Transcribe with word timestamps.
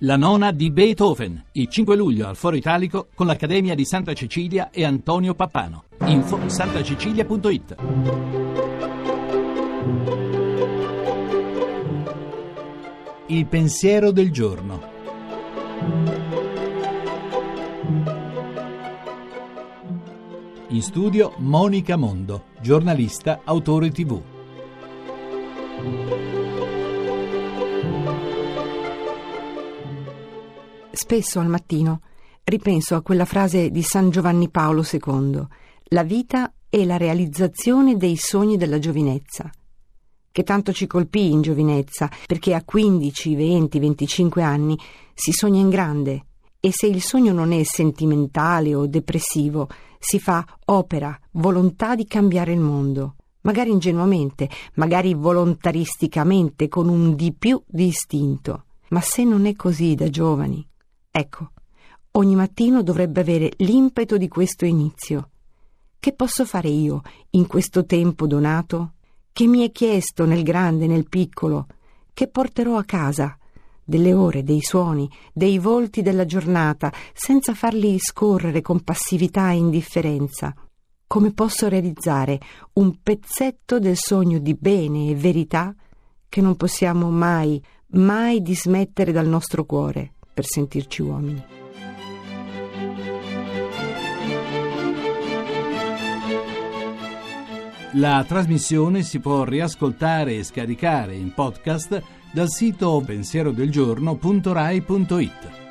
La 0.00 0.16
nona 0.16 0.52
di 0.52 0.70
Beethoven, 0.70 1.42
il 1.52 1.68
5 1.68 1.96
luglio 1.96 2.28
al 2.28 2.36
Foro 2.36 2.54
Italico 2.54 3.08
con 3.14 3.26
l'Accademia 3.26 3.74
di 3.74 3.86
Santa 3.86 4.12
Cecilia 4.12 4.68
e 4.68 4.84
Antonio 4.84 5.32
Pappano. 5.32 5.84
Info 6.04 6.38
santacecilia.it. 6.46 7.76
Il 13.28 13.46
pensiero 13.46 14.10
del 14.10 14.30
giorno. 14.30 14.82
In 20.68 20.82
studio 20.82 21.32
Monica 21.38 21.96
Mondo, 21.96 22.44
giornalista, 22.60 23.40
autore 23.44 23.90
tv. 23.90 24.22
Spesso 30.98 31.40
al 31.40 31.48
mattino 31.48 32.00
ripenso 32.44 32.94
a 32.94 33.02
quella 33.02 33.26
frase 33.26 33.70
di 33.70 33.82
San 33.82 34.08
Giovanni 34.08 34.48
Paolo 34.48 34.82
II, 34.82 35.46
la 35.88 36.02
vita 36.02 36.54
è 36.70 36.86
la 36.86 36.96
realizzazione 36.96 37.98
dei 37.98 38.16
sogni 38.16 38.56
della 38.56 38.78
giovinezza, 38.78 39.50
che 40.32 40.42
tanto 40.42 40.72
ci 40.72 40.86
colpì 40.86 41.30
in 41.30 41.42
giovinezza, 41.42 42.10
perché 42.26 42.54
a 42.54 42.64
15, 42.64 43.36
20, 43.36 43.78
25 43.78 44.42
anni 44.42 44.78
si 45.12 45.32
sogna 45.32 45.60
in 45.60 45.68
grande 45.68 46.24
e 46.60 46.70
se 46.72 46.86
il 46.86 47.02
sogno 47.02 47.34
non 47.34 47.52
è 47.52 47.62
sentimentale 47.62 48.74
o 48.74 48.86
depressivo, 48.86 49.68
si 49.98 50.18
fa 50.18 50.46
opera, 50.64 51.14
volontà 51.32 51.94
di 51.94 52.06
cambiare 52.06 52.54
il 52.54 52.60
mondo, 52.60 53.16
magari 53.42 53.70
ingenuamente, 53.70 54.48
magari 54.76 55.12
volontaristicamente, 55.12 56.68
con 56.68 56.88
un 56.88 57.14
di 57.14 57.34
più 57.34 57.62
di 57.66 57.88
istinto. 57.88 58.64
Ma 58.88 59.02
se 59.02 59.24
non 59.24 59.44
è 59.44 59.54
così 59.54 59.94
da 59.94 60.08
giovani, 60.08 60.66
Ecco, 61.18 61.52
ogni 62.10 62.34
mattino 62.34 62.82
dovrebbe 62.82 63.22
avere 63.22 63.50
l'impeto 63.56 64.18
di 64.18 64.28
questo 64.28 64.66
inizio. 64.66 65.30
Che 65.98 66.12
posso 66.12 66.44
fare 66.44 66.68
io 66.68 67.00
in 67.30 67.46
questo 67.46 67.86
tempo 67.86 68.26
donato? 68.26 68.96
Che 69.32 69.46
mi 69.46 69.66
è 69.66 69.72
chiesto 69.72 70.26
nel 70.26 70.42
grande 70.42 70.86
nel 70.86 71.08
piccolo? 71.08 71.68
Che 72.12 72.28
porterò 72.28 72.76
a 72.76 72.84
casa? 72.84 73.34
Delle 73.82 74.12
ore, 74.12 74.42
dei 74.42 74.60
suoni, 74.60 75.10
dei 75.32 75.56
volti 75.58 76.02
della 76.02 76.26
giornata, 76.26 76.92
senza 77.14 77.54
farli 77.54 77.98
scorrere 77.98 78.60
con 78.60 78.82
passività 78.82 79.52
e 79.52 79.56
indifferenza. 79.56 80.54
Come 81.06 81.32
posso 81.32 81.66
realizzare 81.68 82.38
un 82.74 83.00
pezzetto 83.02 83.78
del 83.78 83.96
sogno 83.96 84.38
di 84.38 84.52
bene 84.52 85.08
e 85.08 85.14
verità 85.14 85.74
che 86.28 86.42
non 86.42 86.56
possiamo 86.56 87.08
mai, 87.08 87.58
mai 87.92 88.42
dismettere 88.42 89.12
dal 89.12 89.26
nostro 89.26 89.64
cuore? 89.64 90.10
Per 90.36 90.44
sentirci 90.44 91.00
uomini. 91.00 91.42
La 97.92 98.22
trasmissione 98.28 99.02
si 99.02 99.18
può 99.18 99.44
riascoltare 99.44 100.36
e 100.36 100.44
scaricare 100.44 101.14
in 101.14 101.32
podcast 101.32 102.02
dal 102.32 102.50
sito 102.50 103.02
pensierodelgiorno.rai.it. 103.02 105.65